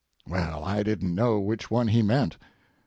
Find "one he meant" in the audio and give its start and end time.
1.69-2.35